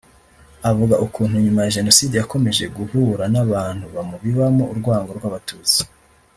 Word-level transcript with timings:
Avuga 0.69 0.95
ukuntu 1.05 1.35
nyuma 1.45 1.59
ya 1.65 1.73
Jenoside 1.77 2.13
yakomeje 2.17 2.63
guhura 2.77 3.23
n’abantu 3.33 3.85
bamubibamo 3.95 4.63
urwango 4.71 5.11
rw’Abatutsi 5.17 5.79